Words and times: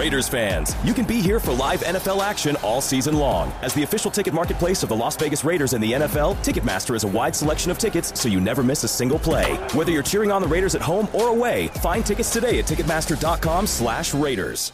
Raiders 0.00 0.30
fans, 0.30 0.74
you 0.82 0.94
can 0.94 1.04
be 1.04 1.20
here 1.20 1.38
for 1.38 1.52
live 1.52 1.82
NFL 1.82 2.22
action 2.22 2.56
all 2.62 2.80
season 2.80 3.18
long. 3.18 3.52
As 3.60 3.74
the 3.74 3.82
official 3.82 4.10
ticket 4.10 4.32
marketplace 4.32 4.82
of 4.82 4.88
the 4.88 4.96
Las 4.96 5.14
Vegas 5.14 5.44
Raiders 5.44 5.74
and 5.74 5.84
the 5.84 5.92
NFL, 5.92 6.36
Ticketmaster 6.36 6.94
is 6.94 7.04
a 7.04 7.08
wide 7.08 7.36
selection 7.36 7.70
of 7.70 7.76
tickets 7.76 8.18
so 8.18 8.26
you 8.26 8.40
never 8.40 8.62
miss 8.62 8.82
a 8.82 8.88
single 8.88 9.18
play. 9.18 9.56
Whether 9.74 9.92
you're 9.92 10.02
cheering 10.02 10.32
on 10.32 10.40
the 10.40 10.48
Raiders 10.48 10.74
at 10.74 10.80
home 10.80 11.06
or 11.12 11.28
away, 11.28 11.68
find 11.82 12.04
tickets 12.06 12.32
today 12.32 12.58
at 12.58 12.64
Ticketmaster.com 12.64 13.66
slash 13.66 14.14
Raiders. 14.14 14.72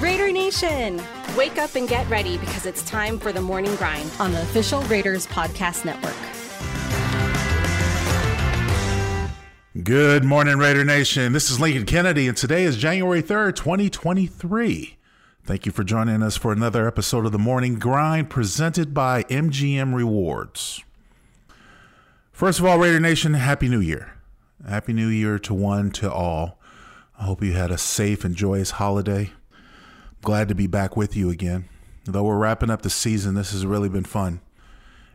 Raider 0.00 0.30
Nation, 0.30 1.00
wake 1.34 1.56
up 1.56 1.76
and 1.76 1.88
get 1.88 2.06
ready 2.10 2.36
because 2.36 2.66
it's 2.66 2.82
time 2.82 3.18
for 3.18 3.32
the 3.32 3.40
morning 3.40 3.74
grind 3.76 4.10
on 4.20 4.32
the 4.32 4.42
official 4.42 4.82
Raiders 4.82 5.26
podcast 5.28 5.86
network. 5.86 6.43
Good 9.84 10.24
morning, 10.24 10.56
Raider 10.56 10.82
Nation. 10.82 11.34
This 11.34 11.50
is 11.50 11.60
Lincoln 11.60 11.84
Kennedy, 11.84 12.26
and 12.26 12.34
today 12.34 12.64
is 12.64 12.78
January 12.78 13.22
3rd, 13.22 13.54
2023. 13.54 14.96
Thank 15.44 15.66
you 15.66 15.72
for 15.72 15.84
joining 15.84 16.22
us 16.22 16.38
for 16.38 16.52
another 16.52 16.88
episode 16.88 17.26
of 17.26 17.32
The 17.32 17.38
Morning 17.38 17.78
Grind 17.78 18.30
presented 18.30 18.94
by 18.94 19.24
MGM 19.24 19.94
Rewards. 19.94 20.82
First 22.32 22.60
of 22.60 22.64
all, 22.64 22.78
Raider 22.78 22.98
Nation, 22.98 23.34
Happy 23.34 23.68
New 23.68 23.80
Year. 23.80 24.14
Happy 24.66 24.94
New 24.94 25.08
Year 25.08 25.38
to 25.40 25.52
one, 25.52 25.90
to 25.90 26.10
all. 26.10 26.58
I 27.18 27.24
hope 27.24 27.42
you 27.42 27.52
had 27.52 27.70
a 27.70 27.76
safe 27.76 28.24
and 28.24 28.34
joyous 28.34 28.70
holiday. 28.70 29.32
Glad 30.22 30.48
to 30.48 30.54
be 30.54 30.66
back 30.66 30.96
with 30.96 31.14
you 31.14 31.28
again. 31.28 31.68
Though 32.06 32.24
we're 32.24 32.38
wrapping 32.38 32.70
up 32.70 32.80
the 32.80 32.88
season, 32.88 33.34
this 33.34 33.52
has 33.52 33.66
really 33.66 33.90
been 33.90 34.04
fun. 34.04 34.40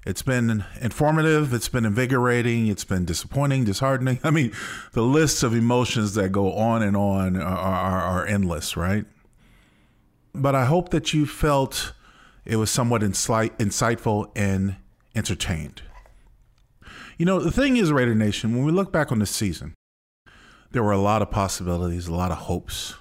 It's 0.09 0.23
been 0.23 0.65
informative, 0.81 1.53
it's 1.53 1.69
been 1.69 1.85
invigorating, 1.85 2.65
it's 2.65 2.83
been 2.83 3.05
disappointing, 3.05 3.65
disheartening. 3.65 4.19
I 4.23 4.31
mean, 4.31 4.51
the 4.93 5.03
lists 5.03 5.43
of 5.43 5.53
emotions 5.53 6.15
that 6.15 6.31
go 6.31 6.51
on 6.53 6.81
and 6.81 6.97
on 6.97 7.37
are, 7.37 7.43
are, 7.43 8.01
are 8.01 8.25
endless, 8.25 8.75
right? 8.75 9.05
But 10.33 10.55
I 10.55 10.65
hope 10.65 10.89
that 10.89 11.13
you 11.13 11.27
felt 11.27 11.93
it 12.43 12.55
was 12.55 12.71
somewhat 12.71 13.03
inslight, 13.03 13.51
insightful 13.59 14.31
and 14.35 14.77
entertained. 15.13 15.83
You 17.19 17.27
know, 17.27 17.39
the 17.39 17.51
thing 17.51 17.77
is, 17.77 17.91
Raider 17.91 18.15
Nation, 18.15 18.55
when 18.55 18.65
we 18.65 18.71
look 18.71 18.91
back 18.91 19.11
on 19.11 19.19
this 19.19 19.29
season, 19.29 19.75
there 20.71 20.81
were 20.81 20.91
a 20.91 20.97
lot 20.97 21.21
of 21.21 21.29
possibilities, 21.29 22.07
a 22.07 22.15
lot 22.15 22.31
of 22.31 22.39
hopes. 22.39 22.95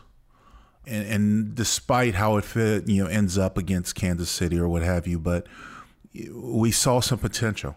And, 0.87 1.09
and 1.09 1.55
despite 1.55 2.17
how 2.17 2.37
it 2.37 2.45
fit, 2.45 2.87
you 2.87 3.03
know, 3.03 3.09
ends 3.09 3.39
up 3.39 3.56
against 3.56 3.95
Kansas 3.95 4.28
City 4.28 4.59
or 4.59 4.69
what 4.69 4.83
have 4.83 5.06
you, 5.06 5.19
but 5.19 5.47
we 6.33 6.70
saw 6.70 7.01
some 7.01 7.19
potential. 7.19 7.77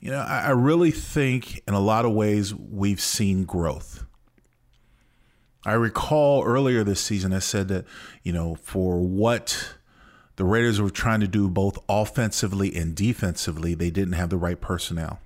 You 0.00 0.10
know, 0.10 0.20
I, 0.20 0.46
I 0.46 0.50
really 0.50 0.90
think 0.90 1.62
in 1.66 1.74
a 1.74 1.80
lot 1.80 2.04
of 2.04 2.12
ways 2.12 2.54
we've 2.54 3.00
seen 3.00 3.44
growth. 3.44 4.04
I 5.64 5.72
recall 5.72 6.44
earlier 6.44 6.84
this 6.84 7.00
season 7.00 7.32
I 7.32 7.38
said 7.38 7.68
that, 7.68 7.86
you 8.22 8.32
know, 8.32 8.54
for 8.56 9.00
what 9.00 9.76
the 10.36 10.44
Raiders 10.44 10.80
were 10.80 10.90
trying 10.90 11.20
to 11.20 11.26
do 11.26 11.48
both 11.48 11.78
offensively 11.88 12.74
and 12.74 12.94
defensively, 12.94 13.74
they 13.74 13.90
didn't 13.90 14.14
have 14.14 14.28
the 14.28 14.36
right 14.36 14.60
personnel. 14.60 15.20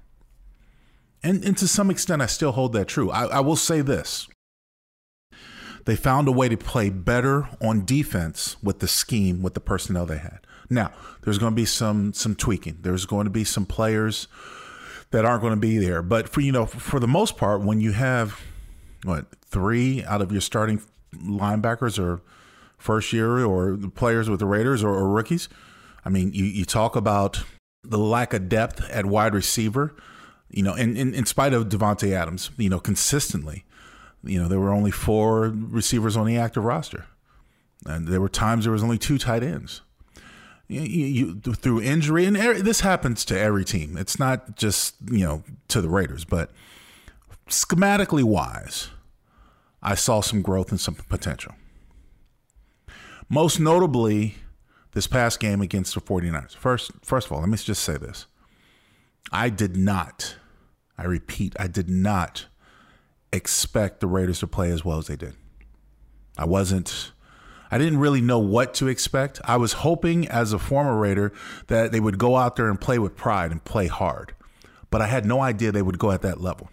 And, 1.24 1.42
and 1.44 1.58
to 1.58 1.66
some 1.66 1.90
extent, 1.90 2.22
I 2.22 2.26
still 2.26 2.52
hold 2.52 2.72
that 2.74 2.86
true. 2.86 3.10
I, 3.10 3.24
I 3.24 3.40
will 3.40 3.56
say 3.56 3.80
this 3.80 4.28
they 5.88 5.96
found 5.96 6.28
a 6.28 6.32
way 6.32 6.50
to 6.50 6.56
play 6.58 6.90
better 6.90 7.48
on 7.62 7.82
defense 7.86 8.58
with 8.62 8.80
the 8.80 8.86
scheme, 8.86 9.40
with 9.40 9.54
the 9.54 9.60
personnel 9.60 10.04
they 10.04 10.18
had. 10.18 10.40
Now, 10.68 10.92
there's 11.22 11.38
going 11.38 11.52
to 11.52 11.56
be 11.56 11.64
some 11.64 12.12
some 12.12 12.34
tweaking. 12.34 12.76
There's 12.82 13.06
going 13.06 13.24
to 13.24 13.30
be 13.30 13.42
some 13.42 13.64
players 13.64 14.28
that 15.12 15.24
aren't 15.24 15.40
going 15.40 15.54
to 15.54 15.58
be 15.58 15.78
there. 15.78 16.02
But 16.02 16.28
for 16.28 16.42
you 16.42 16.52
know, 16.52 16.66
for 16.66 17.00
the 17.00 17.08
most 17.08 17.38
part, 17.38 17.62
when 17.62 17.80
you 17.80 17.92
have 17.92 18.38
what 19.04 19.28
three 19.46 20.04
out 20.04 20.20
of 20.20 20.30
your 20.30 20.42
starting 20.42 20.82
linebackers 21.16 21.98
or 21.98 22.20
first 22.76 23.14
year 23.14 23.42
or 23.42 23.78
players 23.94 24.28
with 24.28 24.40
the 24.40 24.46
Raiders 24.46 24.84
or, 24.84 24.90
or 24.90 25.08
rookies, 25.08 25.48
I 26.04 26.10
mean, 26.10 26.34
you, 26.34 26.44
you 26.44 26.66
talk 26.66 26.96
about 26.96 27.42
the 27.82 27.96
lack 27.96 28.34
of 28.34 28.50
depth 28.50 28.82
at 28.90 29.06
wide 29.06 29.32
receiver. 29.32 29.96
You 30.50 30.64
know, 30.64 30.74
in, 30.74 30.98
in, 30.98 31.14
in 31.14 31.24
spite 31.24 31.54
of 31.54 31.70
Davante 31.70 32.12
Adams, 32.12 32.50
you 32.58 32.68
know, 32.68 32.78
consistently, 32.78 33.64
you 34.22 34.40
know, 34.40 34.48
there 34.48 34.60
were 34.60 34.72
only 34.72 34.90
four 34.90 35.52
receivers 35.54 36.16
on 36.16 36.26
the 36.26 36.36
active 36.36 36.64
roster, 36.64 37.06
and 37.86 38.08
there 38.08 38.20
were 38.20 38.28
times 38.28 38.64
there 38.64 38.72
was 38.72 38.82
only 38.82 38.98
two 38.98 39.18
tight 39.18 39.42
ends 39.42 39.82
you, 40.68 40.80
you, 40.82 41.34
through 41.54 41.80
injury, 41.80 42.26
and 42.26 42.36
this 42.36 42.80
happens 42.80 43.24
to 43.26 43.38
every 43.38 43.64
team. 43.64 43.96
It's 43.96 44.18
not 44.18 44.56
just 44.56 44.96
you 45.10 45.24
know 45.24 45.42
to 45.68 45.80
the 45.80 45.88
Raiders, 45.88 46.24
but 46.24 46.50
schematically 47.48 48.22
wise, 48.22 48.90
I 49.82 49.94
saw 49.94 50.20
some 50.20 50.42
growth 50.42 50.70
and 50.70 50.80
some 50.80 50.94
potential. 50.94 51.54
Most 53.30 53.58
notably, 53.58 54.36
this 54.92 55.06
past 55.06 55.40
game 55.40 55.60
against 55.60 55.94
the 55.94 56.00
49ers. 56.00 56.56
First, 56.56 56.92
first 57.02 57.26
of 57.26 57.32
all, 57.32 57.40
let 57.40 57.48
me 57.48 57.56
just 57.56 57.82
say 57.82 57.96
this. 57.96 58.26
I 59.30 59.50
did 59.50 59.76
not, 59.76 60.36
I 60.96 61.04
repeat, 61.04 61.54
I 61.58 61.66
did 61.66 61.90
not 61.90 62.46
expect 63.32 64.00
the 64.00 64.06
Raiders 64.06 64.40
to 64.40 64.46
play 64.46 64.70
as 64.70 64.84
well 64.84 64.98
as 64.98 65.06
they 65.06 65.16
did. 65.16 65.34
I 66.36 66.44
wasn't 66.44 67.12
I 67.70 67.78
didn't 67.78 67.98
really 67.98 68.20
know 68.20 68.38
what 68.38 68.74
to 68.74 68.88
expect. 68.88 69.40
I 69.44 69.56
was 69.56 69.74
hoping 69.74 70.26
as 70.28 70.52
a 70.52 70.58
former 70.58 70.96
Raider 70.96 71.32
that 71.66 71.92
they 71.92 72.00
would 72.00 72.18
go 72.18 72.36
out 72.36 72.56
there 72.56 72.68
and 72.68 72.80
play 72.80 72.98
with 72.98 73.16
pride 73.16 73.50
and 73.50 73.62
play 73.62 73.88
hard. 73.88 74.34
But 74.90 75.02
I 75.02 75.06
had 75.06 75.26
no 75.26 75.42
idea 75.42 75.70
they 75.70 75.82
would 75.82 75.98
go 75.98 76.10
at 76.10 76.22
that 76.22 76.40
level. 76.40 76.70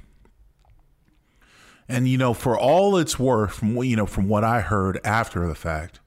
And 1.88 2.08
you 2.08 2.18
know, 2.18 2.34
for 2.34 2.58
all 2.58 2.98
it's 2.98 3.20
worth, 3.20 3.54
from 3.54 3.76
you 3.84 3.96
know, 3.96 4.06
from 4.06 4.28
what 4.28 4.44
I 4.44 4.62
heard 4.62 5.00
after 5.04 5.46
the 5.48 5.56
fact, 5.56 6.00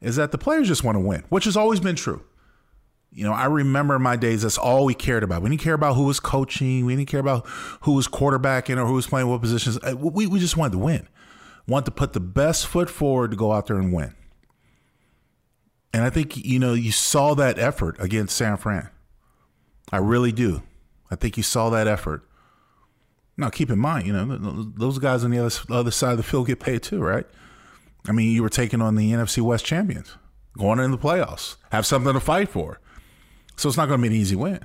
is 0.00 0.16
that 0.16 0.32
the 0.32 0.38
players 0.38 0.68
just 0.68 0.84
want 0.84 0.96
to 0.96 1.00
win, 1.00 1.24
which 1.28 1.44
has 1.44 1.56
always 1.56 1.80
been 1.80 1.96
true. 1.96 2.24
You 3.14 3.24
know, 3.24 3.32
I 3.32 3.46
remember 3.46 3.96
my 4.00 4.16
days. 4.16 4.42
That's 4.42 4.58
all 4.58 4.84
we 4.84 4.94
cared 4.94 5.22
about. 5.22 5.42
We 5.42 5.48
didn't 5.48 5.62
care 5.62 5.74
about 5.74 5.94
who 5.94 6.02
was 6.02 6.18
coaching. 6.18 6.84
We 6.84 6.96
didn't 6.96 7.08
care 7.08 7.20
about 7.20 7.46
who 7.82 7.92
was 7.92 8.08
quarterbacking 8.08 8.76
or 8.76 8.86
who 8.86 8.94
was 8.94 9.06
playing 9.06 9.28
what 9.28 9.40
positions. 9.40 9.78
Uh, 9.78 9.96
we 9.96 10.26
we 10.26 10.40
just 10.40 10.56
wanted 10.56 10.72
to 10.72 10.78
win. 10.78 11.08
Want 11.68 11.84
to 11.84 11.92
put 11.92 12.12
the 12.12 12.20
best 12.20 12.66
foot 12.66 12.90
forward 12.90 13.30
to 13.30 13.36
go 13.36 13.52
out 13.52 13.66
there 13.66 13.76
and 13.76 13.92
win. 13.92 14.14
And 15.92 16.02
I 16.02 16.10
think, 16.10 16.36
you 16.36 16.58
know, 16.58 16.74
you 16.74 16.90
saw 16.90 17.34
that 17.34 17.56
effort 17.56 17.96
against 18.00 18.36
San 18.36 18.56
Fran. 18.56 18.90
I 19.92 19.98
really 19.98 20.32
do. 20.32 20.64
I 21.08 21.14
think 21.14 21.36
you 21.36 21.44
saw 21.44 21.70
that 21.70 21.86
effort. 21.86 22.28
Now, 23.36 23.48
keep 23.48 23.70
in 23.70 23.78
mind, 23.78 24.08
you 24.08 24.12
know, 24.12 24.72
those 24.76 24.98
guys 24.98 25.22
on 25.22 25.30
the 25.30 25.38
other, 25.38 25.54
other 25.70 25.90
side 25.92 26.10
of 26.10 26.16
the 26.16 26.24
field 26.24 26.48
get 26.48 26.58
paid 26.58 26.82
too, 26.82 27.00
right? 27.00 27.26
I 28.08 28.12
mean, 28.12 28.32
you 28.32 28.42
were 28.42 28.48
taking 28.48 28.82
on 28.82 28.96
the 28.96 29.12
NFC 29.12 29.40
West 29.40 29.64
champions, 29.64 30.16
going 30.58 30.80
into 30.80 30.96
the 30.96 31.02
playoffs, 31.02 31.56
have 31.70 31.86
something 31.86 32.12
to 32.12 32.20
fight 32.20 32.48
for. 32.48 32.80
So 33.56 33.68
it's 33.68 33.78
not 33.78 33.86
going 33.86 34.00
to 34.00 34.08
be 34.08 34.14
an 34.14 34.20
easy 34.20 34.36
win. 34.36 34.60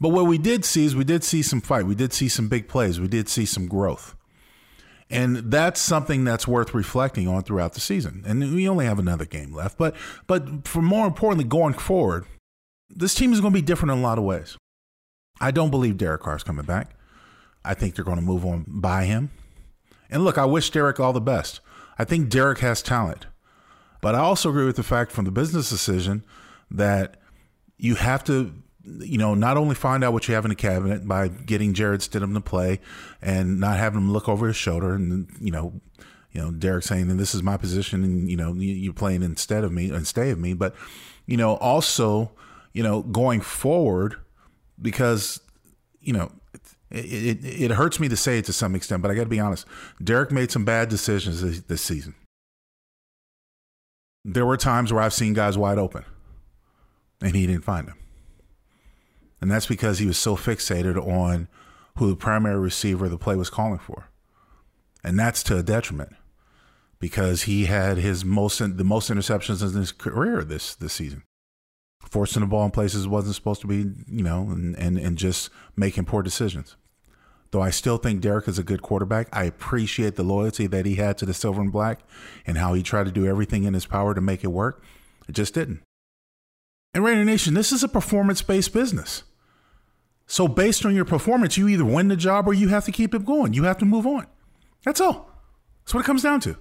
But 0.00 0.10
what 0.10 0.26
we 0.26 0.38
did 0.38 0.64
see 0.64 0.84
is 0.84 0.94
we 0.94 1.04
did 1.04 1.24
see 1.24 1.42
some 1.42 1.60
fight. 1.60 1.86
We 1.86 1.94
did 1.94 2.12
see 2.12 2.28
some 2.28 2.48
big 2.48 2.68
plays. 2.68 3.00
We 3.00 3.08
did 3.08 3.28
see 3.28 3.46
some 3.46 3.66
growth. 3.66 4.14
And 5.08 5.36
that's 5.50 5.80
something 5.80 6.24
that's 6.24 6.48
worth 6.48 6.74
reflecting 6.74 7.28
on 7.28 7.42
throughout 7.42 7.74
the 7.74 7.80
season. 7.80 8.24
And 8.26 8.40
we 8.54 8.68
only 8.68 8.84
have 8.86 8.98
another 8.98 9.24
game 9.24 9.54
left. 9.54 9.78
But 9.78 9.94
but 10.26 10.66
for 10.66 10.82
more 10.82 11.06
importantly, 11.06 11.44
going 11.44 11.74
forward, 11.74 12.26
this 12.90 13.14
team 13.14 13.32
is 13.32 13.40
going 13.40 13.52
to 13.52 13.58
be 13.58 13.64
different 13.64 13.92
in 13.92 13.98
a 13.98 14.02
lot 14.02 14.18
of 14.18 14.24
ways. 14.24 14.56
I 15.40 15.50
don't 15.50 15.70
believe 15.70 15.96
Derek 15.96 16.22
Carr 16.22 16.36
is 16.36 16.42
coming 16.42 16.64
back. 16.64 16.96
I 17.64 17.74
think 17.74 17.94
they're 17.94 18.04
going 18.04 18.18
to 18.18 18.22
move 18.22 18.44
on 18.44 18.64
by 18.66 19.04
him. 19.04 19.30
And 20.10 20.24
look, 20.24 20.38
I 20.38 20.44
wish 20.44 20.70
Derek 20.70 20.98
all 20.98 21.12
the 21.12 21.20
best. 21.20 21.60
I 21.98 22.04
think 22.04 22.28
Derek 22.28 22.58
has 22.60 22.82
talent. 22.82 23.26
But 24.00 24.14
I 24.14 24.18
also 24.18 24.50
agree 24.50 24.66
with 24.66 24.76
the 24.76 24.82
fact 24.82 25.12
from 25.12 25.24
the 25.24 25.30
business 25.30 25.70
decision 25.70 26.24
that 26.70 27.16
you 27.78 27.96
have 27.96 28.24
to 28.24 28.52
you 28.86 29.18
know, 29.18 29.34
not 29.34 29.56
only 29.56 29.74
find 29.74 30.04
out 30.04 30.12
what 30.12 30.28
you 30.28 30.34
have 30.34 30.44
in 30.44 30.48
the 30.48 30.54
cabinet 30.54 31.06
by 31.06 31.28
getting 31.28 31.74
Jarrett 31.74 32.02
Stidham 32.02 32.34
to 32.34 32.40
play 32.40 32.80
and 33.20 33.58
not 33.58 33.78
having 33.78 34.00
him 34.00 34.12
look 34.12 34.28
over 34.28 34.46
his 34.46 34.56
shoulder 34.56 34.94
and, 34.94 35.28
you 35.40 35.50
know, 35.50 35.80
you 36.32 36.40
know, 36.40 36.50
Derek 36.50 36.84
saying, 36.84 37.10
and 37.10 37.18
this 37.18 37.34
is 37.34 37.42
my 37.42 37.56
position 37.56 38.04
and, 38.04 38.30
you 38.30 38.36
know, 38.36 38.52
you're 38.54 38.92
playing 38.92 39.22
instead 39.22 39.64
of 39.64 39.72
me, 39.72 39.90
instead 39.90 40.28
of 40.28 40.38
me. 40.38 40.54
But, 40.54 40.74
you 41.26 41.36
know, 41.36 41.56
also, 41.56 42.30
you 42.72 42.82
know, 42.82 43.02
going 43.02 43.40
forward 43.40 44.16
because, 44.80 45.40
you 46.00 46.12
know, 46.12 46.30
it, 46.90 47.44
it, 47.44 47.44
it 47.44 47.70
hurts 47.72 47.98
me 47.98 48.08
to 48.08 48.16
say 48.16 48.38
it 48.38 48.44
to 48.44 48.52
some 48.52 48.74
extent, 48.74 49.02
but 49.02 49.10
I 49.10 49.14
got 49.14 49.24
to 49.24 49.28
be 49.28 49.40
honest. 49.40 49.66
Derek 50.02 50.30
made 50.30 50.52
some 50.52 50.64
bad 50.64 50.88
decisions 50.88 51.40
this, 51.40 51.60
this 51.62 51.82
season. 51.82 52.14
There 54.24 54.46
were 54.46 54.56
times 54.56 54.92
where 54.92 55.02
I've 55.02 55.14
seen 55.14 55.32
guys 55.32 55.56
wide 55.56 55.78
open 55.78 56.04
and 57.20 57.34
he 57.34 57.46
didn't 57.46 57.64
find 57.64 57.88
them. 57.88 57.98
And 59.40 59.50
that's 59.50 59.66
because 59.66 59.98
he 59.98 60.06
was 60.06 60.18
so 60.18 60.36
fixated 60.36 60.96
on 60.96 61.48
who 61.98 62.08
the 62.08 62.16
primary 62.16 62.58
receiver 62.58 63.08
the 63.08 63.18
play 63.18 63.36
was 63.36 63.50
calling 63.50 63.78
for. 63.78 64.08
And 65.04 65.18
that's 65.18 65.42
to 65.44 65.58
a 65.58 65.62
detriment 65.62 66.14
because 66.98 67.42
he 67.42 67.66
had 67.66 67.98
his 67.98 68.24
most 68.24 68.58
the 68.58 68.84
most 68.84 69.10
interceptions 69.10 69.62
in 69.62 69.78
his 69.78 69.92
career 69.92 70.42
this 70.42 70.74
this 70.74 70.94
season. 70.94 71.22
Forcing 72.00 72.40
the 72.40 72.46
ball 72.46 72.64
in 72.64 72.70
places 72.70 73.08
wasn't 73.08 73.34
supposed 73.34 73.60
to 73.62 73.66
be, 73.66 73.78
you 74.08 74.22
know, 74.22 74.42
and, 74.42 74.76
and, 74.76 74.96
and 74.96 75.18
just 75.18 75.50
making 75.76 76.04
poor 76.04 76.22
decisions. 76.22 76.76
Though 77.50 77.62
I 77.62 77.70
still 77.70 77.96
think 77.96 78.20
Derek 78.20 78.46
is 78.48 78.58
a 78.58 78.64
good 78.64 78.82
quarterback, 78.82 79.28
I 79.32 79.44
appreciate 79.44 80.14
the 80.14 80.22
loyalty 80.22 80.66
that 80.68 80.86
he 80.86 80.96
had 80.96 81.18
to 81.18 81.26
the 81.26 81.34
silver 81.34 81.60
and 81.60 81.72
black 81.72 82.00
and 82.46 82.58
how 82.58 82.74
he 82.74 82.82
tried 82.82 83.04
to 83.04 83.12
do 83.12 83.26
everything 83.26 83.64
in 83.64 83.74
his 83.74 83.86
power 83.86 84.14
to 84.14 84.20
make 84.20 84.44
it 84.44 84.48
work. 84.48 84.82
It 85.28 85.32
just 85.32 85.54
didn't. 85.54 85.82
And 86.96 87.04
Raider 87.04 87.26
Nation, 87.26 87.52
this 87.52 87.72
is 87.72 87.84
a 87.84 87.88
performance 87.88 88.40
based 88.40 88.72
business. 88.72 89.22
So, 90.26 90.48
based 90.48 90.86
on 90.86 90.94
your 90.94 91.04
performance, 91.04 91.58
you 91.58 91.68
either 91.68 91.84
win 91.84 92.08
the 92.08 92.16
job 92.16 92.48
or 92.48 92.54
you 92.54 92.68
have 92.68 92.86
to 92.86 92.90
keep 92.90 93.14
it 93.14 93.26
going. 93.26 93.52
You 93.52 93.64
have 93.64 93.76
to 93.80 93.84
move 93.84 94.06
on. 94.06 94.26
That's 94.82 95.02
all. 95.02 95.30
That's 95.84 95.92
what 95.92 96.00
it 96.00 96.06
comes 96.06 96.22
down 96.22 96.40
to. 96.40 96.56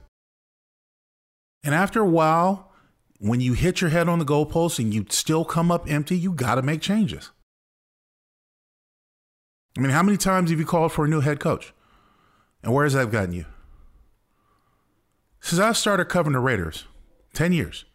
And 1.64 1.74
after 1.74 2.02
a 2.02 2.06
while, 2.06 2.74
when 3.18 3.40
you 3.40 3.54
hit 3.54 3.80
your 3.80 3.92
head 3.92 4.10
on 4.10 4.20
the 4.20 4.26
goalpost 4.26 4.78
and 4.78 4.94
you 4.94 5.06
still 5.08 5.46
come 5.46 5.72
up 5.72 5.90
empty, 5.90 6.18
you 6.18 6.34
got 6.34 6.56
to 6.56 6.62
make 6.62 6.82
changes. 6.82 7.32
I 9.78 9.80
mean, 9.80 9.92
how 9.92 10.04
many 10.04 10.18
times 10.18 10.50
have 10.50 10.60
you 10.60 10.66
called 10.66 10.92
for 10.92 11.06
a 11.06 11.08
new 11.08 11.22
head 11.22 11.40
coach? 11.40 11.74
And 12.62 12.74
where 12.74 12.84
has 12.84 12.92
that 12.92 13.10
gotten 13.10 13.32
you? 13.32 13.46
Since 15.40 15.62
I 15.62 15.72
started 15.72 16.10
covering 16.10 16.34
the 16.34 16.42
Raiders, 16.42 16.84
10 17.34 17.54
years, 17.54 17.86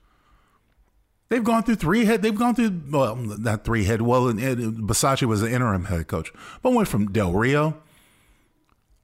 they've 1.31 1.45
gone 1.45 1.63
through 1.63 1.77
three 1.77 2.05
head, 2.05 2.21
they've 2.21 2.35
gone 2.35 2.55
through, 2.55 2.83
well, 2.91 3.17
not 3.17 3.65
three 3.65 3.85
head, 3.85 4.03
well, 4.03 4.25
Bisaccia 4.33 5.27
was 5.27 5.41
the 5.41 5.51
interim 5.51 5.87
head 5.87 6.07
coach, 6.07 6.31
but 6.63 6.75
went 6.75 6.89
from 6.89 7.11
Del 7.11 7.33
Rio 7.33 7.81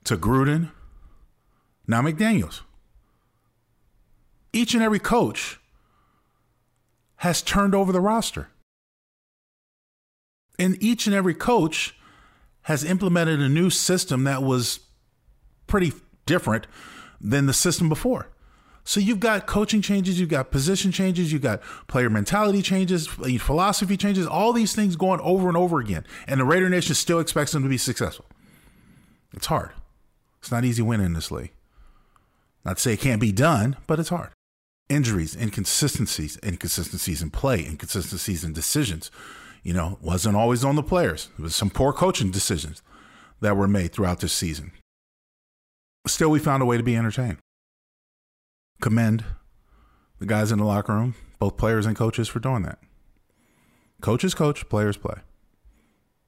to 0.04 0.16
Gruden, 0.16 0.70
now 1.86 2.02
McDaniels. 2.02 2.60
Each 4.52 4.74
and 4.74 4.82
every 4.82 4.98
coach 4.98 5.58
has 7.16 7.40
turned 7.42 7.74
over 7.74 7.92
the 7.92 8.00
roster. 8.00 8.48
And 10.58 10.82
each 10.82 11.06
and 11.06 11.14
every 11.14 11.34
coach 11.34 11.94
has 12.62 12.84
implemented 12.84 13.40
a 13.40 13.48
new 13.48 13.70
system 13.70 14.24
that 14.24 14.42
was 14.42 14.80
pretty 15.66 15.92
different 16.24 16.66
than 17.20 17.46
the 17.46 17.52
system 17.52 17.88
before. 17.88 18.28
So 18.88 19.00
you've 19.00 19.18
got 19.18 19.46
coaching 19.46 19.82
changes, 19.82 20.20
you've 20.20 20.28
got 20.28 20.52
position 20.52 20.92
changes, 20.92 21.32
you've 21.32 21.42
got 21.42 21.60
player 21.88 22.08
mentality 22.08 22.62
changes, 22.62 23.08
philosophy 23.08 23.96
changes, 23.96 24.28
all 24.28 24.52
these 24.52 24.76
things 24.76 24.94
going 24.94 25.18
over 25.20 25.48
and 25.48 25.56
over 25.56 25.80
again. 25.80 26.06
And 26.28 26.38
the 26.38 26.44
Raider 26.44 26.70
Nation 26.70 26.94
still 26.94 27.18
expects 27.18 27.50
them 27.50 27.64
to 27.64 27.68
be 27.68 27.78
successful. 27.78 28.26
It's 29.34 29.46
hard. 29.46 29.72
It's 30.38 30.52
not 30.52 30.64
easy 30.64 30.82
winning 30.82 31.06
in 31.06 31.12
this 31.14 31.32
league. 31.32 31.50
Not 32.64 32.76
to 32.76 32.82
say 32.82 32.92
it 32.92 33.00
can't 33.00 33.20
be 33.20 33.32
done, 33.32 33.76
but 33.88 33.98
it's 33.98 34.10
hard. 34.10 34.30
Injuries, 34.88 35.34
inconsistencies, 35.34 36.38
inconsistencies 36.44 37.22
in 37.22 37.30
play, 37.30 37.66
inconsistencies 37.66 38.44
in 38.44 38.52
decisions, 38.52 39.10
you 39.64 39.74
know, 39.74 39.98
wasn't 40.00 40.36
always 40.36 40.64
on 40.64 40.76
the 40.76 40.82
players. 40.84 41.28
It 41.36 41.42
was 41.42 41.56
some 41.56 41.70
poor 41.70 41.92
coaching 41.92 42.30
decisions 42.30 42.82
that 43.40 43.56
were 43.56 43.66
made 43.66 43.92
throughout 43.92 44.20
this 44.20 44.32
season. 44.32 44.70
Still, 46.06 46.30
we 46.30 46.38
found 46.38 46.62
a 46.62 46.66
way 46.66 46.76
to 46.76 46.84
be 46.84 46.94
entertained. 46.94 47.38
Commend 48.80 49.24
the 50.18 50.26
guys 50.26 50.52
in 50.52 50.58
the 50.58 50.64
locker 50.64 50.92
room, 50.94 51.14
both 51.38 51.56
players 51.56 51.86
and 51.86 51.96
coaches, 51.96 52.28
for 52.28 52.38
doing 52.38 52.62
that. 52.62 52.78
Coaches 54.00 54.34
coach, 54.34 54.68
players 54.68 54.96
play. 54.96 55.16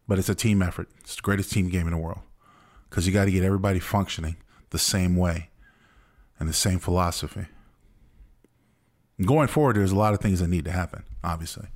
But 0.07 0.19
it's 0.19 0.29
a 0.29 0.35
team 0.35 0.63
effort. 0.63 0.89
It's 1.01 1.17
the 1.17 1.23
greatest 1.23 1.53
team 1.53 1.69
game 1.69 1.87
in 1.87 1.93
the 1.93 1.99
world 1.99 2.21
because 2.89 3.07
you 3.07 3.13
got 3.13 3.27
to 3.27 3.31
get 3.31 3.45
everybody 3.45 3.79
functioning 3.79 4.37
the 4.71 4.79
same 4.79 5.17
way 5.17 5.51
and 6.39 6.49
the 6.49 6.55
same 6.55 6.79
philosophy. 6.79 7.47
Going 9.25 9.49
forward, 9.49 9.77
there's 9.77 9.93
a 9.93 9.97
lot 9.97 10.15
of 10.15 10.21
things 10.21 10.41
that 10.41 10.49
need 10.49 10.65
to 10.65 10.71
happen, 10.71 11.03
obviously. 11.25 11.69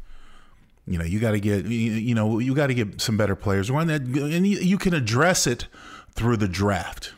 You 0.87 0.99
know, 0.99 1.05
you 1.05 1.21
got 1.21 1.33
to 1.33 1.41
get 1.41 1.67
you 1.67 2.15
know 2.15 2.39
you 2.39 2.55
got 2.55 2.69
to 2.69 2.75
get 2.75 3.01
some 3.01 3.17
better 3.17 3.37
players. 3.37 3.71
One 3.71 3.87
that 3.87 4.03
and 4.03 4.47
you 4.47 4.79
can 4.79 4.95
address 4.95 5.47
it 5.47 5.69
through 6.15 6.39
the 6.39 6.49
draft 6.49 7.15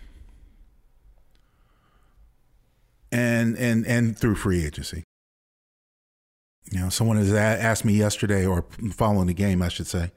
and 3.14 3.56
and 3.56 3.86
and 3.86 4.18
through 4.18 4.34
free 4.34 4.64
agency. 4.64 5.04
You 6.70 6.80
know, 6.80 6.88
someone 6.88 7.16
has 7.18 7.32
asked 7.32 7.84
me 7.84 7.94
yesterday, 7.94 8.46
or 8.46 8.64
following 8.92 9.26
the 9.26 9.34
game, 9.34 9.62
I 9.62 9.68
should 9.68 9.86
say. 9.86 10.12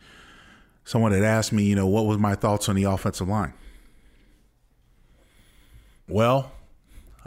Someone 0.85 1.11
had 1.11 1.23
asked 1.23 1.51
me, 1.51 1.63
you 1.63 1.75
know, 1.75 1.87
what 1.87 2.05
was 2.05 2.17
my 2.17 2.35
thoughts 2.35 2.69
on 2.69 2.75
the 2.75 2.85
offensive 2.85 3.27
line. 3.27 3.53
Well, 6.07 6.53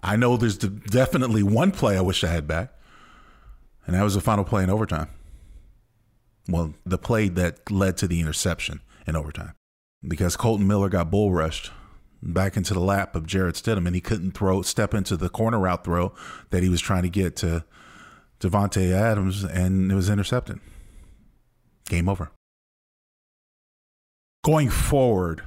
I 0.03 0.17
know 0.17 0.39
there's 0.39 0.57
definitely 0.57 1.43
one 1.43 1.71
play 1.71 1.99
I 1.99 2.01
wish 2.01 2.25
I 2.25 2.29
had 2.29 2.49
back, 2.49 2.73
and 3.87 3.95
that 3.95 4.03
was 4.03 4.15
the 4.15 4.23
final 4.23 4.45
play 4.45 4.63
in 4.63 4.71
overtime 4.71 5.09
well, 6.51 6.75
the 6.85 6.99
play 6.99 7.29
that 7.29 7.71
led 7.71 7.97
to 7.99 8.09
the 8.09 8.21
interception 8.21 8.81
in 9.07 9.17
overtime 9.17 9.55
because 10.07 10.37
Kolton 10.37 10.67
Miller 10.67 10.89
got 10.89 11.11
bull 11.11 11.33
rushed 11.33 11.71
back 12.23 12.57
into 12.57 12.75
the 12.75 12.81
lap 12.81 13.17
of 13.17 13.27
Jarrett 13.27 13.55
Stidham 13.55 13.87
and 13.87 13.95
he 13.95 14.01
couldn't 14.01 14.33
throw 14.33 14.63
step 14.63 14.95
into 14.95 15.17
the 15.17 15.29
corner 15.29 15.59
route 15.59 15.85
throw 15.85 16.15
that 16.51 16.63
he 16.63 16.69
was 16.69 16.81
trying 16.81 17.03
to 17.03 17.09
get 17.09 17.37
to 17.37 17.65
Davante 18.41 18.93
Adams 18.93 19.45
and 19.45 19.91
it 19.91 19.95
was 19.95 20.11
intercepted. 20.11 20.61
Game 21.89 22.09
over. 22.09 22.31
Going 24.45 24.71
forward, 24.71 25.43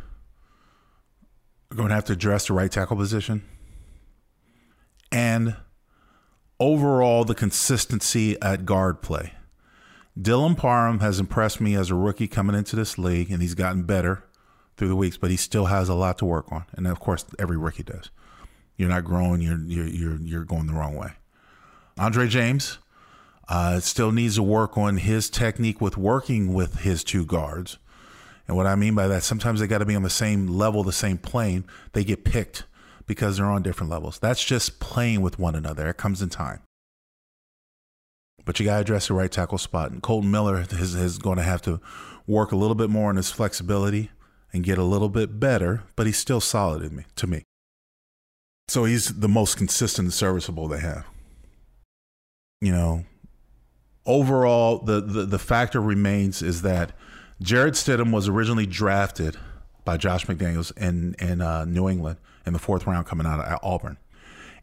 we're 1.70 1.78
going 1.78 1.90
to 1.90 1.96
have 1.96 2.06
to 2.06 2.14
address 2.14 2.48
the 2.48 2.54
right 2.54 2.72
tackle 2.72 2.98
position 2.98 3.44
and 5.12 5.56
overall 6.60 7.24
the 7.24 7.36
consistency 7.36 8.40
at 8.42 8.66
guard 8.66 9.02
play. 9.02 9.34
Dylan 10.20 10.56
Parham 10.56 11.00
has 11.00 11.20
impressed 11.20 11.60
me 11.60 11.76
as 11.76 11.90
a 11.90 11.96
rookie 11.96 12.28
coming 12.28 12.56
into 12.56 12.76
this 12.76 13.00
league, 13.00 13.32
and 13.32 13.42
he's 13.42 13.56
gotten 13.56 13.84
better 13.84 14.24
through 14.78 14.88
the 14.88 14.96
weeks, 14.96 15.18
but 15.18 15.32
he 15.32 15.38
still 15.38 15.66
has 15.66 15.90
a 15.90 15.94
lot 15.94 16.18
to 16.20 16.26
work 16.26 16.52
on. 16.52 16.66
And 16.74 16.88
of 16.88 17.00
course, 17.00 17.26
every 17.40 17.58
rookie 17.58 17.84
does. 17.84 18.10
You're 18.76 18.90
not 18.90 19.06
growing, 19.06 19.42
you're 19.42 19.60
you're 19.60 19.88
you're, 19.88 20.18
you're 20.22 20.46
going 20.46 20.68
the 20.68 20.74
wrong 20.74 20.96
way. 20.96 21.12
Andre 21.98 22.28
James 22.28 22.80
uh, 23.48 23.80
still 23.80 24.12
needs 24.12 24.36
to 24.36 24.44
work 24.44 24.78
on 24.78 24.98
his 24.98 25.30
technique 25.30 25.80
with 25.80 25.98
working 25.98 26.54
with 26.54 26.80
his 26.80 27.04
two 27.04 27.26
guards. 27.26 27.78
And 28.48 28.58
what 28.58 28.68
I 28.68 28.76
mean 28.76 28.96
by 28.96 29.08
that, 29.08 29.24
sometimes 29.24 29.60
they 29.60 29.68
got 29.68 29.78
to 29.78 29.86
be 29.86 29.96
on 29.96 30.04
the 30.04 30.10
same 30.10 30.48
level, 30.48 30.84
the 30.84 30.92
same 30.92 31.18
plane. 31.18 31.66
They 31.94 32.04
get 32.04 32.26
picked 32.26 32.66
because 33.06 33.38
they're 33.38 33.46
on 33.46 33.62
different 33.62 33.92
levels. 33.92 34.20
That's 34.20 34.44
just 34.44 34.80
playing 34.80 35.22
with 35.22 35.40
one 35.40 35.56
another. 35.56 35.88
It 35.90 35.98
comes 35.98 36.22
in 36.22 36.30
time. 36.30 36.62
But 38.44 38.60
you 38.60 38.66
got 38.66 38.76
to 38.76 38.82
address 38.82 39.08
the 39.08 39.14
right 39.14 39.32
tackle 39.32 39.58
spot. 39.58 39.92
And 39.92 40.02
Kolton 40.02 40.30
Miller 40.30 40.60
is, 40.60 40.96
is 40.96 41.18
going 41.18 41.38
to 41.38 41.44
have 41.44 41.62
to 41.62 41.80
work 42.28 42.52
a 42.52 42.58
little 42.58 42.76
bit 42.76 42.90
more 42.90 43.10
on 43.10 43.16
his 43.16 43.32
flexibility 43.32 44.10
and 44.54 44.64
get 44.64 44.78
a 44.78 44.84
little 44.84 45.10
bit 45.10 45.40
better, 45.40 45.84
but 45.96 46.06
he's 46.06 46.18
still 46.18 46.40
solid 46.40 46.84
in 46.84 46.96
me, 46.96 47.06
to 47.16 47.28
me. 47.28 47.44
So 48.68 48.86
he's 48.86 49.20
the 49.20 49.28
most 49.28 49.58
consistent 49.58 50.06
and 50.06 50.14
serviceable 50.14 50.68
they 50.68 50.80
have. 50.80 51.06
You 52.62 52.72
know, 52.72 53.06
overall, 54.06 54.78
the, 54.78 55.02
the, 55.02 55.26
the 55.26 55.40
factor 55.40 55.82
remains 55.82 56.42
is 56.42 56.62
that 56.62 56.94
Jarrett 57.42 57.74
Stidham 57.74 58.14
was 58.14 58.30
originally 58.30 58.66
drafted 58.66 59.36
by 59.84 59.98
Josh 59.98 60.28
McDaniels 60.28 60.76
in, 60.78 61.16
in 61.20 61.42
uh, 61.42 61.66
New 61.66 61.90
England 61.90 62.18
in 62.46 62.54
the 62.54 62.60
fourth 62.60 62.88
round 62.88 63.06
coming 63.06 63.28
out 63.28 63.40
of 63.40 63.60
Auburn. 63.64 63.98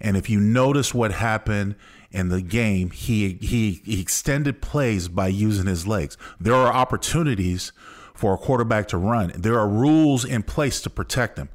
And 0.00 0.16
if 0.16 0.30
you 0.30 0.40
notice 0.40 0.94
what 0.94 1.12
happened 1.12 1.74
in 2.10 2.30
the 2.30 2.40
game, 2.40 2.90
he, 2.90 3.34
he, 3.34 3.82
he 3.84 4.00
extended 4.00 4.62
plays 4.62 5.08
by 5.08 5.28
using 5.28 5.66
his 5.66 5.86
legs. 5.86 6.16
There 6.38 6.54
are 6.54 6.72
opportunities 6.72 7.72
for 8.20 8.34
a 8.34 8.36
quarterback 8.36 8.86
to 8.88 8.98
run. 8.98 9.32
There 9.34 9.58
are 9.58 9.66
rules 9.66 10.26
in 10.26 10.42
place 10.42 10.82
to 10.82 10.90
protect 10.90 11.36
them. 11.36 11.48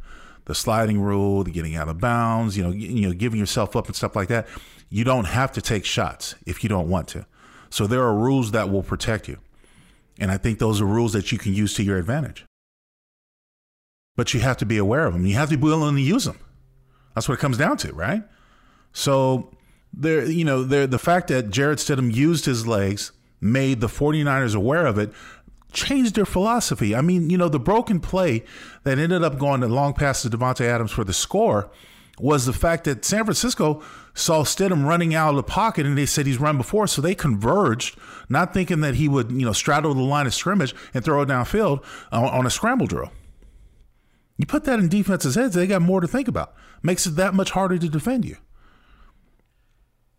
The 0.45 0.55
sliding 0.55 0.99
rule, 0.99 1.43
the 1.43 1.51
getting 1.51 1.75
out 1.75 1.87
of 1.87 1.99
bounds, 1.99 2.57
you 2.57 2.63
know, 2.63 2.71
you 2.71 3.07
know, 3.07 3.13
giving 3.13 3.39
yourself 3.39 3.75
up 3.75 3.85
and 3.85 3.95
stuff 3.95 4.15
like 4.15 4.29
that. 4.29 4.47
You 4.89 5.03
don't 5.03 5.25
have 5.25 5.51
to 5.51 5.61
take 5.61 5.85
shots 5.85 6.33
if 6.47 6.63
you 6.63 6.69
don't 6.69 6.89
want 6.89 7.07
to. 7.09 7.27
So 7.69 7.85
there 7.85 8.01
are 8.01 8.15
rules 8.15 8.49
that 8.51 8.71
will 8.71 8.81
protect 8.81 9.27
you. 9.27 9.37
And 10.17 10.31
I 10.31 10.37
think 10.37 10.57
those 10.57 10.81
are 10.81 10.85
rules 10.85 11.13
that 11.13 11.31
you 11.31 11.37
can 11.37 11.53
use 11.53 11.75
to 11.75 11.83
your 11.83 11.99
advantage. 11.99 12.45
But 14.15 14.33
you 14.33 14.39
have 14.39 14.57
to 14.57 14.65
be 14.65 14.79
aware 14.79 15.05
of 15.05 15.13
them. 15.13 15.27
You 15.27 15.35
have 15.35 15.49
to 15.49 15.57
be 15.57 15.63
willing 15.63 15.95
to 15.95 16.01
use 16.01 16.25
them. 16.25 16.39
That's 17.13 17.29
what 17.29 17.35
it 17.35 17.41
comes 17.41 17.59
down 17.59 17.77
to, 17.77 17.93
right? 17.93 18.23
So 18.91 19.51
there, 19.93 20.25
you 20.25 20.45
know, 20.45 20.63
there 20.63 20.87
the 20.87 20.97
fact 20.97 21.27
that 21.27 21.51
Jarrett 21.51 21.77
Stidham 21.77 22.11
used 22.11 22.45
his 22.45 22.65
legs 22.65 23.11
made 23.39 23.81
the 23.81 23.87
49ers 23.87 24.55
aware 24.55 24.87
of 24.87 24.97
it, 24.97 25.11
changed 25.75 26.15
their 26.15 26.25
philosophy. 26.25 26.95
I 26.95 27.01
mean, 27.01 27.29
you 27.29 27.37
know, 27.37 27.49
the 27.49 27.59
broken 27.59 27.99
play 27.99 28.43
that 28.83 28.97
ended 28.97 29.23
up 29.23 29.37
going 29.37 29.61
long 29.61 29.93
pass 29.93 30.23
to 30.23 30.29
Davante 30.29 30.65
Adams 30.65 30.91
for 30.91 31.03
the 31.03 31.13
score 31.13 31.69
was 32.19 32.45
the 32.45 32.53
fact 32.53 32.85
that 32.85 33.03
San 33.03 33.25
Francisco 33.25 33.83
saw 34.13 34.43
Stidham 34.43 34.85
running 34.85 35.13
out 35.13 35.31
of 35.31 35.35
the 35.35 35.43
pocket 35.43 35.85
and 35.85 35.97
they 35.97 36.05
said 36.05 36.25
he's 36.25 36.39
run 36.39 36.57
before, 36.57 36.87
so 36.87 37.01
they 37.01 37.13
converged, 37.13 37.97
not 38.29 38.53
thinking 38.53 38.79
that 38.81 38.95
he 38.95 39.09
would, 39.09 39.31
you 39.31 39.45
know, 39.45 39.51
straddle 39.51 39.93
the 39.93 40.01
line 40.01 40.25
of 40.25 40.33
scrimmage 40.33 40.73
and 40.93 41.03
throw 41.03 41.21
it 41.21 41.27
downfield 41.27 41.83
on, 42.11 42.23
on 42.23 42.45
a 42.45 42.49
scramble 42.49 42.87
drill. 42.87 43.11
You 44.37 44.45
put 44.45 44.63
that 44.63 44.79
in 44.79 44.87
defense's 44.87 45.35
heads, 45.35 45.55
they 45.55 45.67
got 45.67 45.81
more 45.81 46.01
to 46.01 46.07
think 46.07 46.27
about. 46.27 46.53
Makes 46.81 47.05
it 47.05 47.15
that 47.17 47.33
much 47.33 47.51
harder 47.51 47.77
to 47.77 47.89
defend 47.89 48.25
you. 48.25 48.37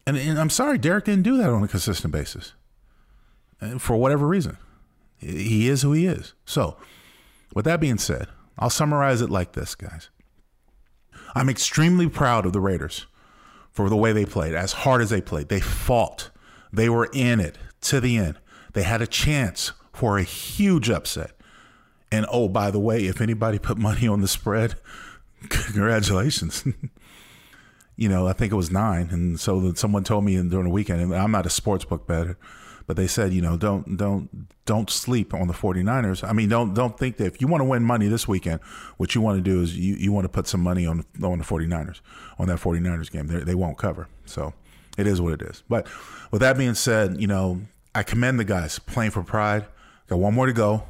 And, 0.06 0.16
and 0.16 0.38
I'm 0.38 0.50
sorry, 0.50 0.78
Derek 0.78 1.06
didn't 1.06 1.24
do 1.24 1.36
that 1.38 1.50
on 1.50 1.62
a 1.62 1.68
consistent 1.68 2.12
basis 2.12 2.52
uh, 3.60 3.78
for 3.78 3.96
whatever 3.96 4.26
reason. 4.26 4.58
He 5.18 5.68
is 5.68 5.82
who 5.82 5.92
he 5.92 6.06
is. 6.06 6.34
So, 6.44 6.76
with 7.54 7.64
that 7.64 7.80
being 7.80 7.98
said, 7.98 8.28
I'll 8.58 8.70
summarize 8.70 9.20
it 9.20 9.30
like 9.30 9.52
this, 9.52 9.74
guys. 9.74 10.10
I'm 11.34 11.48
extremely 11.48 12.08
proud 12.08 12.46
of 12.46 12.52
the 12.52 12.60
Raiders 12.60 13.06
for 13.72 13.90
the 13.90 13.96
way 13.96 14.12
they 14.12 14.24
played, 14.24 14.54
as 14.54 14.72
hard 14.72 15.02
as 15.02 15.10
they 15.10 15.20
played. 15.20 15.48
They 15.48 15.60
fought, 15.60 16.30
they 16.72 16.88
were 16.88 17.10
in 17.12 17.40
it 17.40 17.58
to 17.82 18.00
the 18.00 18.16
end. 18.16 18.38
They 18.72 18.82
had 18.82 19.02
a 19.02 19.06
chance 19.06 19.72
for 19.92 20.18
a 20.18 20.22
huge 20.22 20.90
upset. 20.90 21.32
And 22.12 22.26
oh, 22.30 22.48
by 22.48 22.70
the 22.70 22.78
way, 22.78 23.06
if 23.06 23.20
anybody 23.20 23.58
put 23.58 23.76
money 23.78 24.06
on 24.06 24.20
the 24.20 24.28
spread, 24.28 24.76
congratulations. 25.48 26.64
you 27.96 28.08
know, 28.08 28.26
I 28.26 28.32
think 28.32 28.52
it 28.52 28.56
was 28.56 28.70
nine. 28.70 29.08
And 29.10 29.40
so 29.40 29.72
someone 29.74 30.04
told 30.04 30.24
me 30.24 30.34
during 30.36 30.64
the 30.64 30.70
weekend, 30.70 31.00
and 31.00 31.14
I'm 31.14 31.30
not 31.30 31.46
a 31.46 31.50
sports 31.50 31.84
book 31.84 32.06
better, 32.06 32.38
but 32.86 32.96
they 32.96 33.06
said, 33.06 33.32
you 33.32 33.42
know, 33.42 33.56
don't 33.56 33.96
don't 33.96 34.48
don't 34.64 34.90
sleep 34.90 35.34
on 35.34 35.48
the 35.48 35.54
49ers. 35.54 36.26
I 36.26 36.32
mean, 36.32 36.48
don't 36.48 36.74
don't 36.74 36.98
think 36.98 37.16
that 37.16 37.26
if 37.26 37.40
you 37.40 37.48
want 37.48 37.60
to 37.60 37.64
win 37.64 37.82
money 37.82 38.08
this 38.08 38.28
weekend, 38.28 38.60
what 38.96 39.14
you 39.14 39.20
want 39.20 39.38
to 39.38 39.42
do 39.42 39.60
is 39.60 39.76
you, 39.76 39.96
you 39.96 40.12
want 40.12 40.24
to 40.24 40.28
put 40.28 40.46
some 40.46 40.60
money 40.60 40.86
on 40.86 41.04
on 41.22 41.38
the 41.38 41.44
49ers, 41.44 42.00
on 42.38 42.46
that 42.48 42.58
49ers 42.58 43.10
game. 43.10 43.26
They, 43.26 43.40
they 43.40 43.54
won't 43.54 43.78
cover. 43.78 44.08
So 44.24 44.54
it 44.96 45.06
is 45.06 45.20
what 45.20 45.32
it 45.34 45.42
is. 45.42 45.62
But 45.68 45.86
with 46.30 46.40
that 46.40 46.56
being 46.56 46.74
said, 46.74 47.20
you 47.20 47.26
know, 47.26 47.62
I 47.94 48.02
commend 48.02 48.38
the 48.38 48.44
guys 48.44 48.78
playing 48.78 49.10
for 49.10 49.22
pride. 49.22 49.66
Got 50.08 50.18
one 50.18 50.34
more 50.34 50.46
to 50.46 50.52
go 50.52 50.84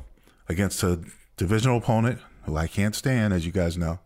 against 0.48 0.82
a 0.82 1.00
divisional 1.36 1.78
opponent 1.78 2.20
who 2.44 2.56
I 2.56 2.66
can't 2.66 2.94
stand, 2.94 3.32
as 3.32 3.46
you 3.46 3.52
guys 3.52 3.76
know. 3.78 3.98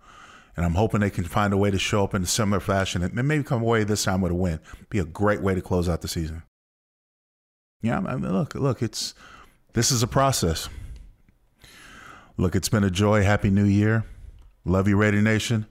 And 0.56 0.66
I'm 0.66 0.74
hoping 0.74 1.00
they 1.00 1.10
can 1.10 1.24
find 1.24 1.52
a 1.52 1.56
way 1.56 1.70
to 1.70 1.78
show 1.78 2.04
up 2.04 2.14
in 2.14 2.22
a 2.22 2.26
similar 2.26 2.60
fashion 2.60 3.02
and 3.02 3.14
maybe 3.14 3.42
come 3.42 3.62
away 3.62 3.84
this 3.84 4.04
time 4.04 4.20
with 4.20 4.32
a 4.32 4.34
win. 4.34 4.60
Be 4.90 4.98
a 4.98 5.04
great 5.04 5.40
way 5.40 5.54
to 5.54 5.62
close 5.62 5.88
out 5.88 6.02
the 6.02 6.08
season. 6.08 6.42
Yeah, 7.82 7.98
I 7.98 8.16
mean, 8.16 8.32
look, 8.32 8.54
look, 8.54 8.82
it's 8.82 9.14
this 9.72 9.90
is 9.90 10.02
a 10.02 10.06
process. 10.06 10.68
Look, 12.36 12.54
it's 12.54 12.68
been 12.68 12.84
a 12.84 12.90
joy. 12.90 13.22
Happy 13.22 13.50
New 13.50 13.64
Year. 13.64 14.04
Love 14.64 14.88
you, 14.88 14.96
Raider 14.96 15.22
Nation. 15.22 15.66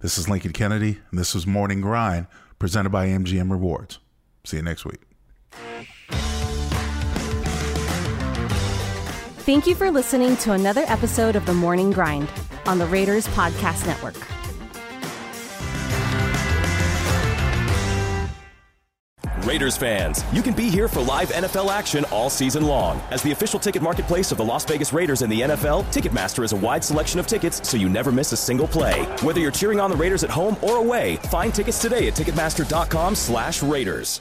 This 0.00 0.18
is 0.18 0.28
Lincoln 0.28 0.52
Kennedy, 0.52 0.98
and 1.10 1.18
this 1.18 1.34
was 1.34 1.46
Morning 1.46 1.80
Grind 1.80 2.26
presented 2.58 2.90
by 2.90 3.06
MGM 3.08 3.50
Rewards. 3.50 3.98
See 4.44 4.58
you 4.58 4.62
next 4.62 4.84
week. 4.84 5.00
Thank 9.44 9.66
you 9.66 9.74
for 9.74 9.90
listening 9.90 10.36
to 10.38 10.52
another 10.52 10.84
episode 10.86 11.36
of 11.36 11.44
The 11.44 11.52
Morning 11.52 11.90
Grind 11.90 12.28
on 12.66 12.78
the 12.78 12.86
Raiders 12.86 13.26
Podcast 13.28 13.86
Network. 13.86 14.16
Raiders 19.54 19.76
fans, 19.76 20.24
you 20.32 20.42
can 20.42 20.52
be 20.52 20.68
here 20.68 20.88
for 20.88 21.00
live 21.00 21.28
NFL 21.28 21.70
action 21.70 22.04
all 22.10 22.28
season 22.28 22.66
long. 22.66 23.00
As 23.12 23.22
the 23.22 23.30
official 23.30 23.60
ticket 23.60 23.82
marketplace 23.82 24.32
of 24.32 24.38
the 24.38 24.44
Las 24.44 24.64
Vegas 24.64 24.92
Raiders 24.92 25.22
and 25.22 25.30
the 25.30 25.42
NFL, 25.42 25.84
Ticketmaster 25.92 26.42
has 26.42 26.52
a 26.52 26.56
wide 26.56 26.82
selection 26.82 27.20
of 27.20 27.28
tickets 27.28 27.60
so 27.62 27.76
you 27.76 27.88
never 27.88 28.10
miss 28.10 28.32
a 28.32 28.36
single 28.36 28.66
play. 28.66 29.04
Whether 29.22 29.38
you're 29.38 29.52
cheering 29.52 29.78
on 29.78 29.90
the 29.90 29.96
Raiders 29.96 30.24
at 30.24 30.30
home 30.30 30.56
or 30.60 30.78
away, 30.78 31.18
find 31.30 31.54
tickets 31.54 31.80
today 31.80 32.08
at 32.08 32.14
Ticketmaster.com 32.14 33.14
slash 33.14 33.62
Raiders. 33.62 34.20